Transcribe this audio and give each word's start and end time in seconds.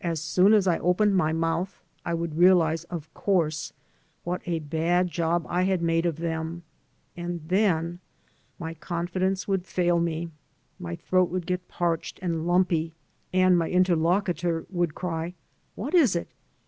As 0.00 0.20
soon 0.22 0.52
as 0.52 0.68
I 0.68 0.78
opened 0.78 1.16
my 1.16 1.32
mouth 1.32 1.82
I 2.04 2.14
would 2.14 2.38
realize, 2.38 2.84
of 2.84 3.12
course, 3.14 3.72
what 4.22 4.40
a 4.46 4.60
bad 4.60 5.08
job 5.08 5.44
I 5.48 5.64
had 5.64 5.82
made 5.82 6.06
of 6.06 6.18
them, 6.18 6.62
and 7.16 7.40
then 7.48 7.98
my 8.60 8.74
confidence 8.74 9.48
would 9.48 9.66
fail 9.66 9.98
me, 9.98 10.30
my 10.78 10.94
throat 10.94 11.30
would 11.30 11.46
get 11.46 11.66
parched 11.66 12.20
and 12.22 12.46
lumpy, 12.46 12.94
and 13.32 13.58
my 13.58 13.68
interlocutor 13.68 14.66
would 14.70 14.94
cry, 14.94 15.34
"What 15.74 15.94
is 15.94 16.14
it?" 16.14 16.28